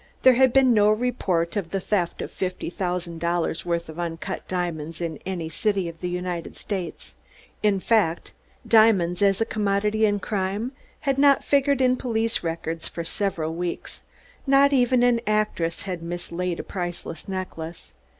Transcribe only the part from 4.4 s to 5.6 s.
diamonds in any